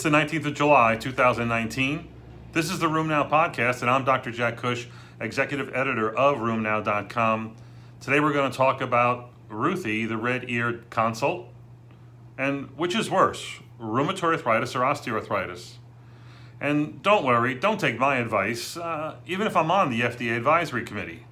[0.00, 2.08] It's the 19th of July, 2019.
[2.54, 4.30] This is the RheumNow podcast, and I'm Dr.
[4.30, 4.88] Jack Cush,
[5.20, 7.54] executive editor of RheumNow.com.
[8.00, 11.48] Today we're going to talk about Ruthie, the red-eared consult,
[12.38, 15.72] and which is worse, rheumatoid arthritis or osteoarthritis.
[16.62, 20.82] And don't worry, don't take my advice, uh, even if I'm on the FDA advisory
[20.82, 21.26] committee.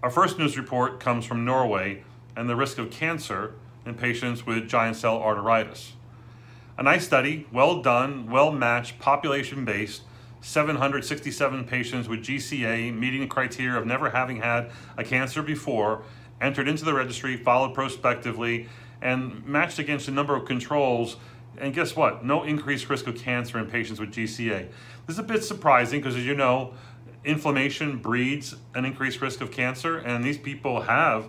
[0.00, 2.04] Our first news report comes from Norway
[2.36, 5.94] and the risk of cancer in patients with giant cell arteritis.
[6.80, 10.00] A nice study, well done, well matched, population based,
[10.40, 16.04] 767 patients with GCA meeting the criteria of never having had a cancer before,
[16.40, 18.66] entered into the registry, followed prospectively,
[19.02, 21.18] and matched against a number of controls.
[21.58, 22.24] And guess what?
[22.24, 24.70] No increased risk of cancer in patients with GCA.
[25.06, 26.72] This is a bit surprising because, as you know,
[27.26, 31.26] inflammation breeds an increased risk of cancer, and these people have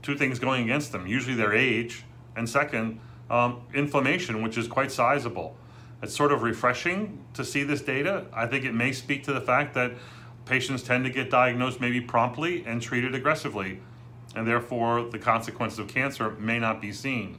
[0.00, 2.04] two things going against them usually their age,
[2.36, 3.00] and second,
[3.32, 5.56] um, inflammation, which is quite sizable.
[6.02, 8.26] It's sort of refreshing to see this data.
[8.32, 9.92] I think it may speak to the fact that
[10.44, 13.80] patients tend to get diagnosed maybe promptly and treated aggressively,
[14.36, 17.38] and therefore the consequences of cancer may not be seen.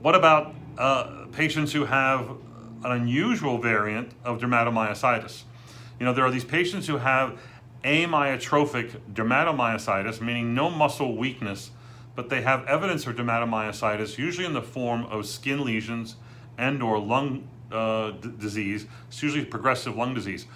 [0.00, 2.30] What about uh, patients who have
[2.84, 5.42] an unusual variant of dermatomyositis?
[6.00, 7.38] You know, there are these patients who have
[7.84, 11.70] amyotrophic dermatomyositis, meaning no muscle weakness
[12.18, 16.16] but they have evidence of dermatomyositis, usually in the form of skin lesions
[16.58, 18.86] and or lung uh, disease.
[19.06, 20.46] It's usually progressive lung disease.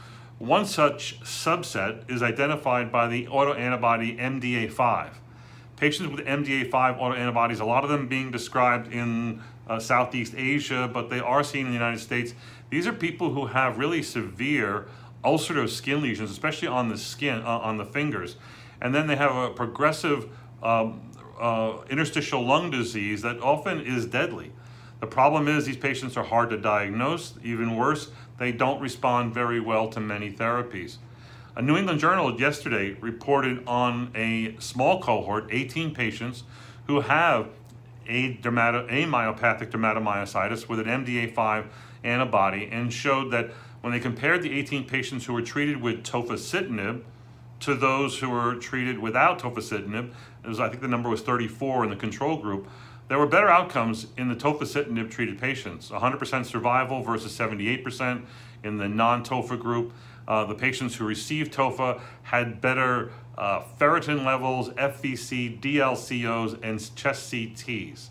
[0.40, 5.10] One such subset is identified by the autoantibody MDA5.
[5.76, 11.10] Patients with MDA5 autoantibodies, a lot of them being described in uh, Southeast Asia, but
[11.10, 12.34] they are seen in the United States.
[12.70, 14.88] These are people who have really severe
[15.24, 18.34] ulcerative skin lesions, especially on the skin, uh, on the fingers.
[18.80, 20.28] And then they have a progressive
[20.60, 21.11] um,
[21.42, 24.52] uh, interstitial lung disease that often is deadly.
[25.00, 27.34] The problem is these patients are hard to diagnose.
[27.42, 30.98] Even worse, they don't respond very well to many therapies.
[31.56, 36.44] A New England Journal yesterday reported on a small cohort, 18 patients,
[36.86, 37.48] who have
[38.06, 41.66] a dermato- amyopathic dermatomyositis with an MDA5
[42.04, 43.50] antibody and showed that
[43.80, 47.02] when they compared the 18 patients who were treated with tofacitinib,
[47.62, 50.12] to those who were treated without tofacitinib.
[50.44, 52.68] It was, I think the number was 34 in the control group.
[53.08, 58.24] There were better outcomes in the tofacitinib treated patients 100% survival versus 78%
[58.64, 59.92] in the non TOFA group.
[60.26, 67.32] Uh, the patients who received TOFA had better uh, ferritin levels, FVC, DLCOs, and chest
[67.32, 68.08] CTs.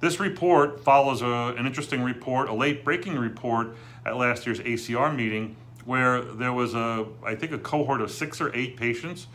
[0.00, 5.14] This report follows a, an interesting report, a late breaking report at last year's ACR
[5.14, 9.26] meeting where there was a, I think, a cohort of six or eight patients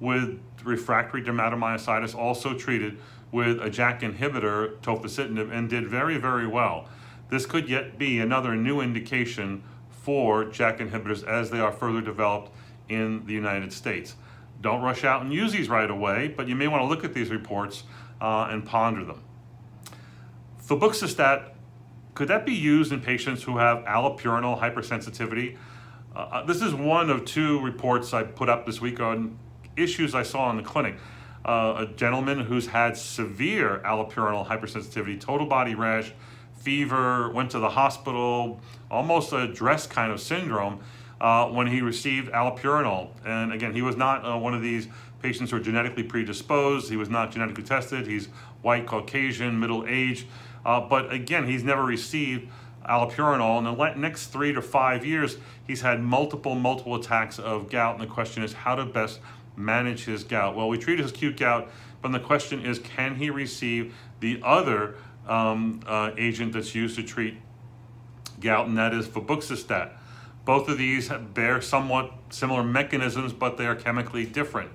[0.00, 2.98] with refractory dermatomyositis also treated
[3.30, 6.88] with a JAK inhibitor, tofacitinib, and did very, very well.
[7.28, 12.50] This could yet be another new indication for JAK inhibitors as they are further developed
[12.88, 14.14] in the United States.
[14.60, 17.12] Don't rush out and use these right away, but you may want to look at
[17.12, 17.84] these reports
[18.20, 19.22] uh, and ponder them.
[20.66, 21.50] Febuxostat,
[22.14, 25.56] could that be used in patients who have allopurinol hypersensitivity?
[26.14, 29.38] Uh, uh, this is one of two reports I put up this week on
[29.76, 30.96] issues I saw in the clinic.
[31.44, 36.12] Uh, a gentleman who's had severe allopurinol hypersensitivity, total body rash,
[36.56, 38.60] fever, went to the hospital,
[38.90, 40.80] almost a dress kind of syndrome
[41.20, 43.10] uh, when he received allopurinol.
[43.24, 44.88] And again, he was not uh, one of these
[45.22, 46.90] patients who are genetically predisposed.
[46.90, 48.06] He was not genetically tested.
[48.06, 48.26] He's
[48.62, 50.26] white, Caucasian, middle age.
[50.64, 52.50] Uh, but again, he's never received
[52.88, 53.58] allopurinol.
[53.58, 57.94] In the next three to five years, he's had multiple, multiple attacks of gout.
[57.94, 59.20] And the question is how to best
[59.56, 60.56] manage his gout.
[60.56, 64.96] Well, we treat his acute gout, but the question is can he receive the other
[65.26, 67.36] um, uh, agent that's used to treat
[68.40, 69.90] gout, and that is febuxostat.
[70.44, 74.70] Both of these bear somewhat similar mechanisms, but they are chemically different.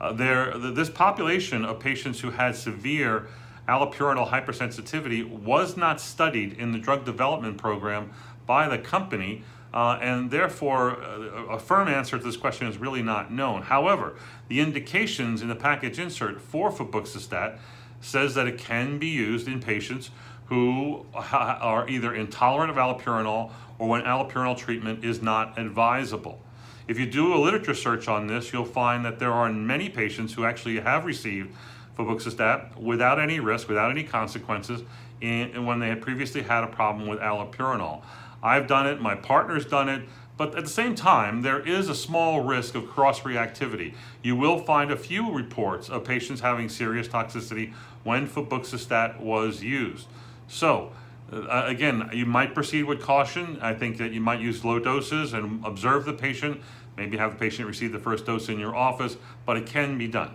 [0.00, 3.28] Uh, this population of patients who had severe
[3.68, 8.10] allopurinol hypersensitivity was not studied in the drug development program
[8.46, 13.02] by the company, uh, and therefore uh, a firm answer to this question is really
[13.02, 13.62] not known.
[13.62, 14.16] However,
[14.48, 17.58] the indications in the package insert for febuxostat
[18.00, 20.10] says that it can be used in patients
[20.46, 26.40] who are either intolerant of allopurinol or when allopurinol treatment is not advisable.
[26.88, 30.34] If you do a literature search on this, you'll find that there are many patients
[30.34, 31.54] who actually have received
[31.96, 34.82] febuxostat without any risk, without any consequences,
[35.20, 38.02] in, when they had previously had a problem with allopurinol.
[38.42, 41.94] I've done it, my partner's done it, but at the same time, there is a
[41.94, 43.94] small risk of cross-reactivity.
[44.22, 47.72] You will find a few reports of patients having serious toxicity
[48.02, 50.06] when febuxostat was used.
[50.48, 50.92] So,
[51.32, 53.58] Uh, again, you might proceed with caution.
[53.62, 56.60] I think that you might use low doses and observe the patient,
[56.94, 59.16] maybe have the patient receive the first dose in your office,
[59.46, 60.32] but it can be done.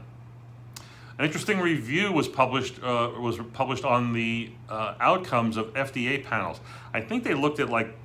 [1.19, 6.59] An interesting review was published uh, was published on the uh, outcomes of FDA panels.
[6.93, 7.95] I think they looked at like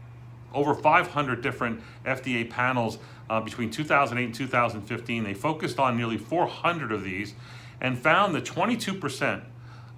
[0.55, 2.99] over 500 different FDA panels
[3.29, 5.25] uh, between 2008 and 2015.
[5.25, 7.35] They focused on nearly 400 of these
[7.81, 9.43] and found that 22%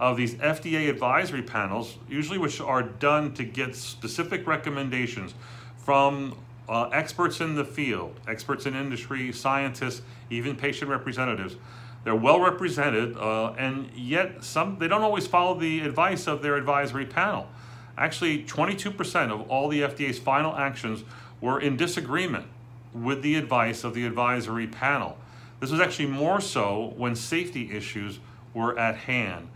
[0.00, 5.34] of these FDA advisory panels, usually which are done to get specific recommendations
[5.76, 6.36] from
[6.68, 11.56] uh, experts in the field, experts in industry, scientists, even patient representatives.
[12.04, 16.56] They're well represented, uh, and yet some they don't always follow the advice of their
[16.56, 17.48] advisory panel.
[17.96, 21.04] Actually, 22% of all the FDA's final actions
[21.40, 22.46] were in disagreement
[22.92, 25.16] with the advice of the advisory panel.
[25.60, 28.18] This was actually more so when safety issues
[28.52, 29.48] were at hand.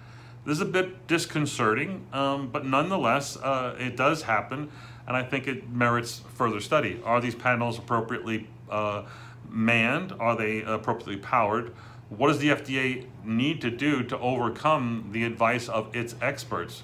[0.45, 4.71] This is a bit disconcerting, um, but nonetheless, uh, it does happen,
[5.07, 7.01] and I think it merits further study.
[7.05, 9.03] Are these panels appropriately uh,
[9.51, 10.15] manned?
[10.19, 11.75] Are they appropriately powered?
[12.09, 16.83] What does the FDA need to do to overcome the advice of its experts?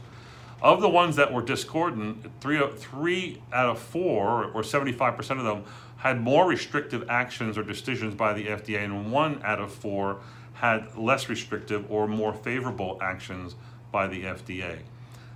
[0.61, 5.65] Of the ones that were discordant, three, three out of four, or 75% of them,
[5.97, 10.21] had more restrictive actions or decisions by the FDA, and one out of four
[10.55, 13.55] had less restrictive or more favorable actions
[13.91, 14.79] by the FDA.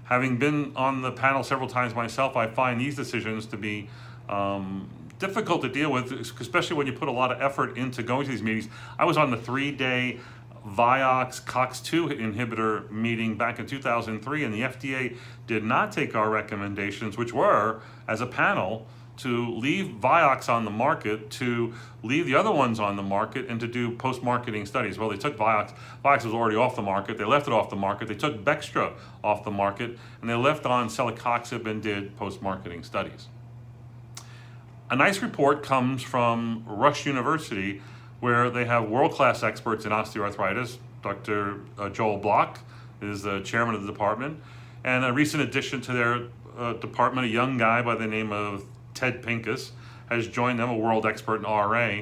[0.05, 3.89] Having been on the panel several times myself, I find these decisions to be
[4.29, 8.25] um, difficult to deal with, especially when you put a lot of effort into going
[8.27, 8.69] to these meetings.
[8.99, 10.21] I was on the three-day
[10.67, 15.17] Vioxx COX-2 inhibitor meeting back in 2003, and the FDA
[15.47, 18.87] did not take our recommendations, which were, as a panel,
[19.19, 21.75] to leave Vioxx on the market, to
[22.05, 24.97] leave the other ones on the market, and to do post-marketing studies.
[24.99, 25.75] Well, they took Vioxx.
[26.05, 27.19] Vioxx was already off the market.
[27.19, 28.07] They left it off the market.
[28.07, 28.95] They took Bextra
[29.25, 33.27] off the market, and they left on celecoxib and did post-marketing studies.
[34.91, 37.83] A nice report comes from Rush University,
[38.21, 40.79] where they have world-class experts in osteoarthritis.
[41.03, 41.61] Dr.
[41.79, 42.61] Uh, Joel Block
[43.03, 44.41] is the chairman of the department,
[44.85, 46.23] and a recent addition to their
[46.57, 48.65] uh, department, a young guy by the name of
[48.95, 49.73] Ted Pincus,
[50.09, 52.01] has joined them, a world expert in RA.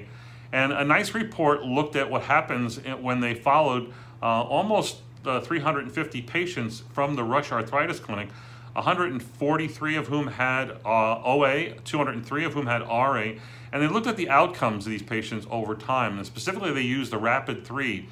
[0.52, 3.92] And a nice report looked at what happens when they followed
[4.22, 8.28] uh, almost uh, 350 patients from the Rush Arthritis Clinic,
[8.76, 13.32] 143 of whom had uh, OA, 203 of whom had RA,
[13.72, 16.18] and they looked at the outcomes of these patients over time.
[16.18, 18.06] And specifically, they used the Rapid 3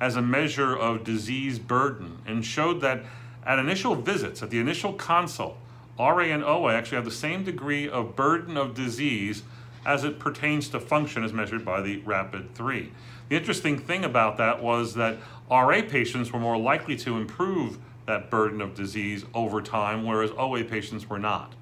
[0.00, 3.04] as a measure of disease burden and showed that
[3.44, 5.56] at initial visits, at the initial consult,
[5.98, 9.42] RA and OA actually have the same degree of burden of disease
[9.86, 12.92] as it pertains to function as measured by the RAPID 3.
[13.28, 15.18] The interesting thing about that was that
[15.50, 20.64] RA patients were more likely to improve that burden of disease over time, whereas OA
[20.64, 21.54] patients were not.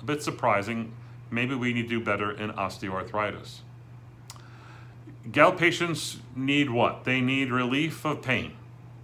[0.00, 0.92] A bit surprising.
[1.30, 3.58] Maybe we need to do better in osteoarthritis.
[5.30, 7.04] Gout patients need what?
[7.04, 8.56] They need relief of pain.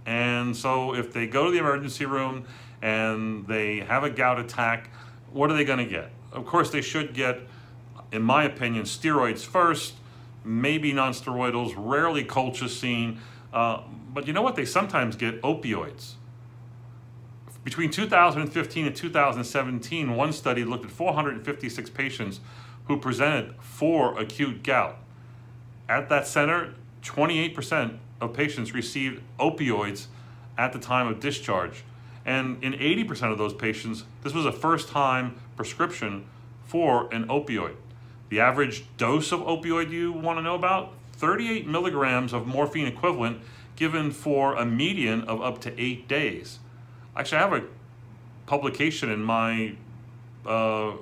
[0.07, 2.45] And so if they go to the emergency room
[2.81, 4.89] and they have a gout attack,
[5.31, 6.09] what are they going to get?
[6.31, 7.39] Of course, they should get,
[8.11, 9.93] in my opinion, steroids first,
[10.43, 13.19] maybe nonsteroidals, rarely colchicine,
[13.53, 14.55] uh, but you know what?
[14.55, 16.13] They sometimes get opioids.
[17.67, 22.39] Between 2015 and 2017, one study looked at 456 patients
[22.85, 24.99] who presented for acute gout.
[25.89, 30.05] At that center, 28% of patients received opioids
[30.57, 31.83] at the time of discharge.
[32.25, 36.23] And in 80% of those patients, this was a first time prescription
[36.63, 37.75] for an opioid.
[38.29, 40.93] The average dose of opioid you want to know about?
[41.17, 43.41] 38 milligrams of morphine equivalent
[43.75, 46.59] given for a median of up to eight days.
[47.17, 47.63] Actually, I have a
[48.45, 49.73] publication in my
[50.45, 50.95] uh, uh,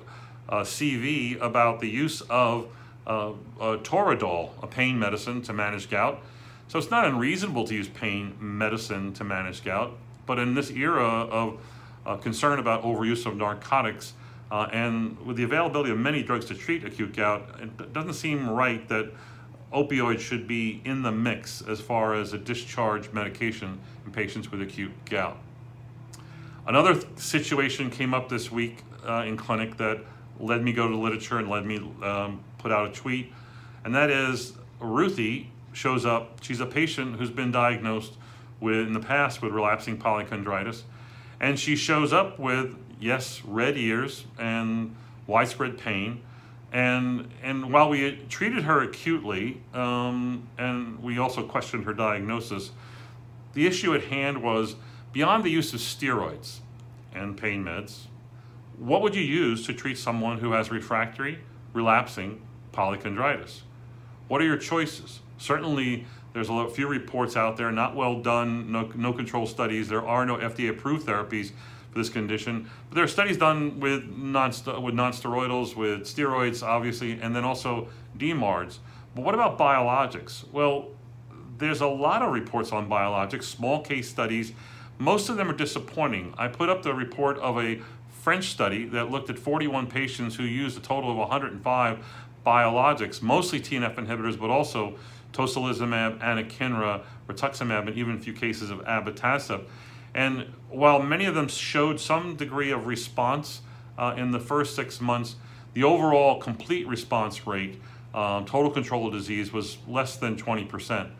[0.48, 2.68] CV about the use of
[3.06, 6.22] uh, Toradol, a pain medicine to manage gout.
[6.68, 9.92] So it's not unreasonable to use pain medicine to manage gout.
[10.24, 11.60] But in this era of
[12.06, 14.14] uh, concern about overuse of narcotics
[14.50, 18.48] uh, and with the availability of many drugs to treat acute gout, it doesn't seem
[18.48, 19.12] right that
[19.70, 24.62] opioids should be in the mix as far as a discharge medication in patients with
[24.62, 25.36] acute gout.
[26.66, 30.00] Another th situation came up this week uh, in clinic that
[30.40, 33.32] led me go to literature and led me um, put out a tweet,
[33.84, 36.42] and that is Ruthie shows up.
[36.42, 38.14] She's a patient who's been diagnosed
[38.60, 40.82] with in the past with relapsing polychondritis.
[41.38, 44.96] And she shows up with, yes, red ears and
[45.26, 46.22] widespread pain.
[46.72, 52.70] And, and while we treated her acutely, um, and we also questioned her diagnosis,
[53.52, 54.76] the issue at hand was
[55.16, 56.58] beyond the use of steroids
[57.14, 58.00] and pain meds,
[58.76, 61.38] what would you use to treat someone who has refractory,
[61.72, 62.38] relapsing
[62.74, 63.62] polychondritis?
[64.28, 65.20] What are your choices?
[65.38, 66.04] Certainly,
[66.34, 69.88] there's a few reports out there, not well done, no, no control studies.
[69.88, 71.52] There are no FDA approved therapies
[71.90, 72.68] for this condition.
[72.90, 77.88] But there are studies done with, non with non-steroidals, with steroids, obviously, and then also
[78.18, 78.80] DMARDs.
[79.14, 80.46] But what about biologics?
[80.52, 80.88] Well,
[81.56, 84.52] there's a lot of reports on biologics, small case studies.
[84.98, 86.34] Most of them are disappointing.
[86.38, 87.80] I put up the report of a
[88.22, 92.06] French study that looked at 41 patients who used a total of 105
[92.44, 94.96] biologics, mostly TNF inhibitors, but also
[95.32, 99.64] tocilizumab, anakinra, rituximab, and even a few cases of abatacept.
[100.14, 103.60] And while many of them showed some degree of response
[103.98, 105.36] uh, in the first six months,
[105.74, 107.80] the overall complete response rate,
[108.14, 111.10] um, total control of disease, was less than 20%,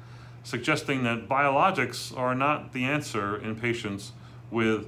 [0.47, 4.13] suggesting that biologics are not the answer in patients
[4.49, 4.87] with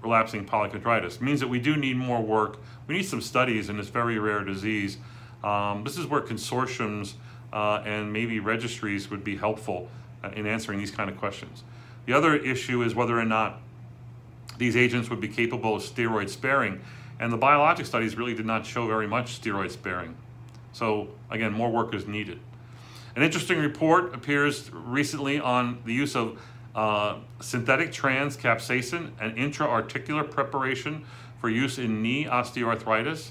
[0.00, 1.16] relapsing polychondritis.
[1.16, 2.58] It means that we do need more work.
[2.86, 4.98] We need some studies in this very rare disease.
[5.42, 7.14] Um, this is where consortiums
[7.52, 9.88] uh, and maybe registries would be helpful
[10.22, 11.64] uh, in answering these kind of questions.
[12.04, 13.58] The other issue is whether or not
[14.56, 16.80] these agents would be capable of steroid sparing.
[17.18, 20.14] And the biologic studies really did not show very much steroid sparing.
[20.72, 22.38] So again, more work is needed.
[23.16, 26.38] An interesting report appears recently on the use of
[26.74, 31.02] uh, synthetic trans capsaicin, an intra-articular preparation
[31.40, 33.30] for use in knee osteoarthritis.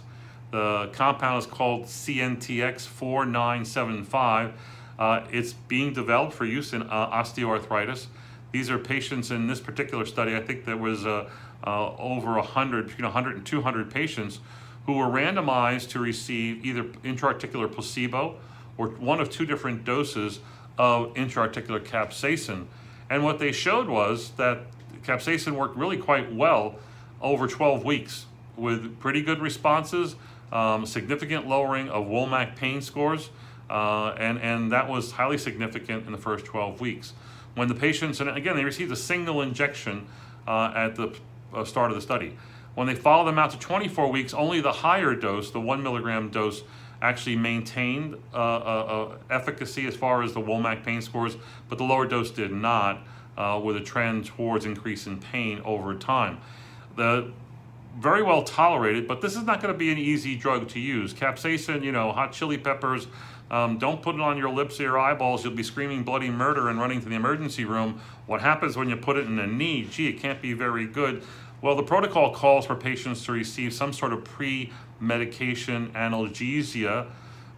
[0.50, 4.54] The compound is called CNTX4975.
[4.98, 8.08] Uh, it's being developed for use in uh, osteoarthritis.
[8.52, 11.30] These are patients in this particular study, I think there was uh,
[11.64, 14.40] uh, over 100, between 100 and 200 patients
[14.88, 18.40] who were randomized to receive either intraarticular placebo
[18.78, 20.40] or one of two different doses
[20.78, 22.66] of intraarticular capsaicin.
[23.10, 24.64] And what they showed was that
[25.04, 26.76] capsaicin worked really quite well
[27.22, 28.26] over 12 weeks
[28.58, 30.16] with pretty good responses,
[30.52, 33.30] um, significant lowering of WOMAC pain scores,
[33.70, 37.14] uh, and, and that was highly significant in the first 12 weeks.
[37.56, 40.08] When the patients, and again, they received a single injection
[40.48, 41.16] uh, at the
[41.54, 42.38] uh, start of the study.
[42.76, 46.30] When they followed them out to 24 weeks, only the higher dose, the one milligram
[46.30, 46.64] dose,
[47.06, 51.38] actually maintained uh, uh, uh, efficacy as far as the WOMAC pain scores,
[51.70, 53.02] but the lower dose did not,
[53.38, 56.40] uh, with a trend towards increase in pain over time.
[56.96, 57.32] The
[58.00, 61.14] very well tolerated, but this is not going to be an easy drug to use.
[61.14, 63.08] Capsaicin, you know, hot chili peppers,
[63.52, 65.44] um, don't put it on your lips or your eyeballs.
[65.44, 68.02] You'll be screaming bloody murder and running to the emergency room.
[68.26, 69.88] What happens when you put it in a knee?
[69.90, 71.24] Gee, it can't be very good.
[71.62, 77.08] Well, the protocol calls for patients to receive some sort of pre-medication analgesia,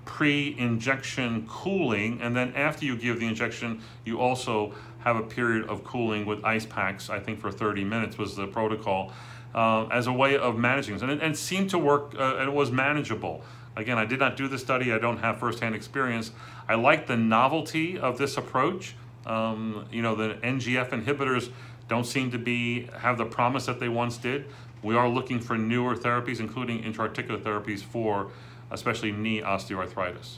[0.06, 5.84] pre-injection cooling, and then after you give the injection, you also have a period of
[5.84, 9.12] cooling with ice packs, I think for 30 minutes was the protocol,
[9.54, 11.02] uh, as a way of managing this.
[11.02, 13.44] And it, and it seemed to work, uh, and it was manageable.
[13.76, 14.92] Again, I did not do the study.
[14.92, 16.32] I don't have firsthand experience.
[16.68, 18.96] I like the novelty of this approach.
[19.26, 21.52] Um, you know, the NGF inhibitors
[21.88, 24.46] don't seem to be have the promise that they once did.
[24.84, 28.32] We are looking for newer therapies, including intra-articular therapies for
[28.70, 30.38] especially knee osteoarthritis.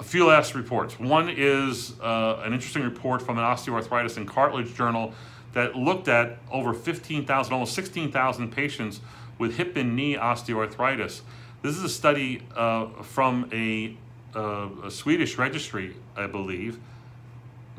[0.00, 0.98] A few last reports.
[0.98, 5.12] One is uh, an interesting report from an osteoarthritis and cartilage journal
[5.52, 9.00] that looked at over 15,000, almost 16,000 patients
[9.38, 11.20] with hip and knee osteoarthritis
[11.64, 13.96] this is a study uh, from a,
[14.36, 16.78] uh, a, Swedish registry, I believe.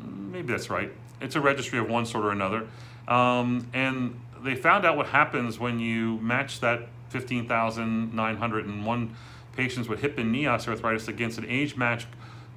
[0.04, 0.90] Maybe that's right.
[1.20, 2.66] It's a registry of one sort or another.
[3.08, 9.16] Um, and they found out what happens when you match that 15,901
[9.56, 12.08] patients with hip and knee osteoarthritis against an age-matched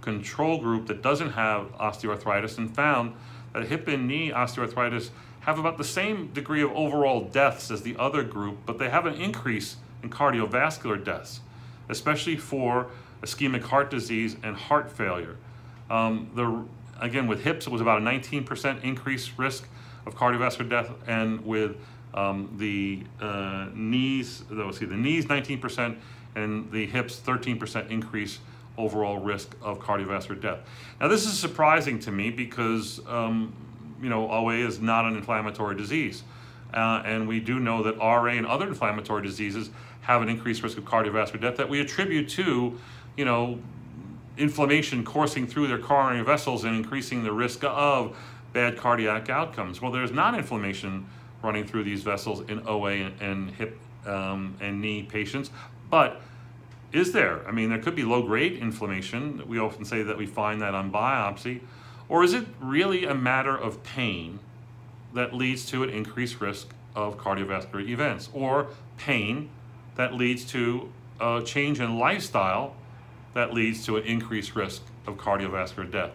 [0.02, 3.14] control group that doesn't have osteoarthritis and found
[3.54, 5.10] that hip and knee osteoarthritis
[5.42, 9.06] have about the same degree of overall deaths as the other group, but they have
[9.06, 11.40] an increase in cardiovascular deaths,
[11.88, 12.88] especially for
[13.22, 15.38] ischemic heart disease and heart failure.
[15.90, 16.64] Um, the,
[17.02, 19.68] again, with hips, it was about a 19% increased risk
[20.06, 21.78] of cardiovascular death, and with
[22.14, 25.98] um, the uh, knees, let's see, the knees 19%,
[26.36, 28.40] and the hips 13% increase
[28.78, 30.60] overall risk of cardiovascular death.
[31.00, 33.54] Now, this is surprising to me because um,
[34.02, 36.24] you know OA is not an inflammatory disease,
[36.74, 39.70] uh, and we do know that RA and other inflammatory diseases
[40.02, 42.80] have an increased risk of cardiovascular death that we attribute to,
[43.18, 43.60] you know,
[44.40, 48.18] inflammation coursing through their coronary vessels and increasing the risk of
[48.54, 49.82] bad cardiac outcomes.
[49.82, 51.06] Well, there's not inflammation
[51.44, 55.52] running through these vessels in OA and, and hip um, and knee patients,
[55.90, 56.22] but
[56.92, 57.48] is there?
[57.48, 59.48] I mean, there could be low grade inflammation.
[59.48, 61.62] We often say that we find that on biopsy.
[62.08, 64.40] Or is it really a matter of pain
[65.14, 68.68] that leads to an increased risk of cardiovascular events, or
[68.98, 69.50] pain
[69.96, 72.76] that leads to a change in lifestyle
[73.34, 76.12] that leads to an increased risk of cardiovascular death.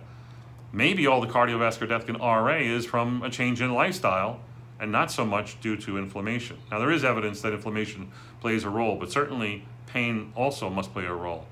[0.73, 4.40] Maybe all the cardiovascular death in RA is from a change in lifestyle
[4.80, 6.59] and not so much due to inflammation.
[6.71, 11.04] Now, there is evidence that inflammation plays a role, but certainly pain also must play
[11.04, 11.47] a role.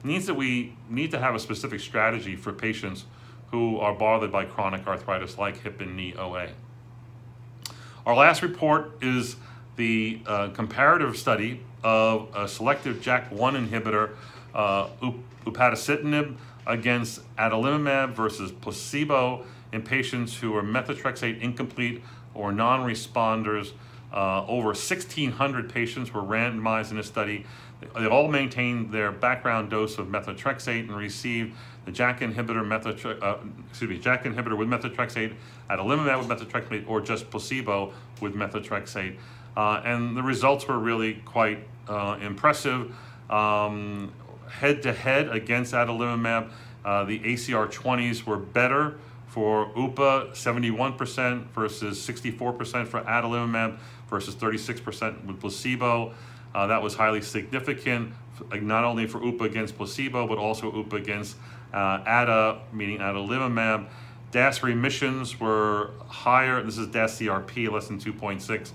[0.00, 3.06] It means that we need to have a specific strategy for patients
[3.50, 6.48] who are bothered by chronic arthritis like hip and knee OA.
[8.04, 9.36] Our last report is
[9.76, 14.10] the uh, comparative study of a selective JAK1 inhibitor,
[14.56, 14.88] uh,
[15.44, 16.34] upadacitinib,
[16.66, 22.02] against adalimumab versus placebo in patients who are methotrexate incomplete
[22.34, 23.72] or non-responders.
[24.12, 27.44] Uh, over 1,600 patients were randomized in this study.
[27.94, 33.36] They all maintained their background dose of methotrexate and received the JAK inhibitor, methotre- uh,
[33.68, 35.34] excuse me, JAK inhibitor with methotrexate,
[35.70, 39.16] adalimumab with methotrexate, or just placebo with methotrexate.
[39.56, 41.58] Uh, and the results were really quite
[41.88, 42.94] uh, impressive.
[43.30, 44.12] Um,
[44.48, 46.50] head to head against adalimumab,
[46.84, 55.24] uh, the ACR 20s were better for UPA, 71% versus 64% for adalimumab versus 36%
[55.24, 56.14] with placebo.
[56.54, 58.12] Uh, that was highly significant,
[58.52, 61.36] not only for UPA against placebo, but also UPA against
[61.74, 63.88] uh, ADA, meaning adalimumab.
[64.30, 66.62] DAS remissions were higher.
[66.62, 68.70] This is DAS CRP, less than 2.6.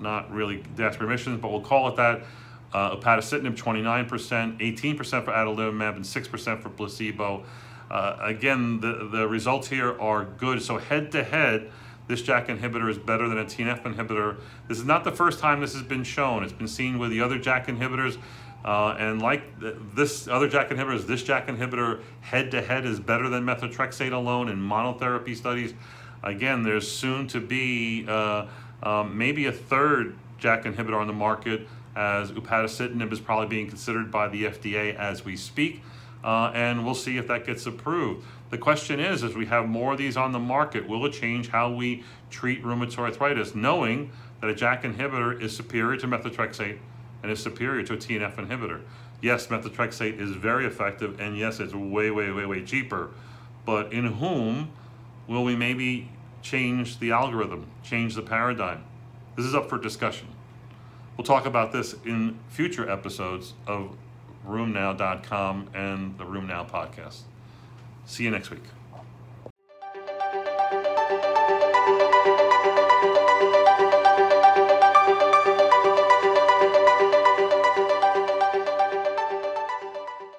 [0.00, 2.22] Not really DAS remissions, but we'll call it that.
[2.72, 7.44] Uh, upadacitinib, 29%, 18% for adalimumab, and 6% for placebo.
[7.90, 10.60] Uh, again, the, the results here are good.
[10.60, 11.70] So head to head,
[12.08, 14.38] this JAK inhibitor is better than a TNF inhibitor.
[14.66, 16.42] This is not the first time this has been shown.
[16.42, 18.18] It's been seen with the other JAK inhibitors.
[18.64, 19.42] Uh, and like
[19.94, 24.48] this other JAK inhibitors, this JAK inhibitor head to head is better than methotrexate alone
[24.48, 25.74] in monotherapy studies.
[26.22, 28.46] Again, there's soon to be uh,
[28.82, 31.66] um, maybe a third JAK inhibitor on the market
[31.98, 35.82] as upadacitinib is probably being considered by the FDA as we speak
[36.24, 38.26] uh, and we'll see if that gets approved.
[38.50, 41.48] The question is, as we have more of these on the market, will it change
[41.48, 46.78] how we treat rheumatoid arthritis, knowing that a JAK inhibitor is superior to methotrexate
[47.22, 48.82] and is superior to a TNF inhibitor?
[49.20, 53.10] Yes, methotrexate is very effective, and yes, it's way, way, way, way cheaper.
[53.64, 54.70] But in whom
[55.26, 56.08] will we maybe
[56.40, 58.84] change the algorithm, change the paradigm?
[59.36, 60.28] This is up for discussion.
[61.18, 63.96] We'll talk about this in future episodes of
[64.46, 67.22] RheumNow.com and the RheumNow podcast.
[68.06, 68.62] See you next week.